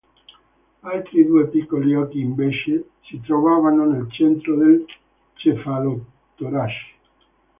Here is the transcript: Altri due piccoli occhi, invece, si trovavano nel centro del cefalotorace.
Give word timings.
Altri 0.79 1.23
due 1.27 1.45
piccoli 1.49 1.93
occhi, 1.93 2.21
invece, 2.21 2.89
si 3.03 3.21
trovavano 3.21 3.85
nel 3.85 4.11
centro 4.11 4.55
del 4.55 4.83
cefalotorace. 5.35 6.93